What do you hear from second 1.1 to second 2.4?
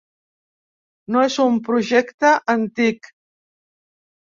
No és un projecte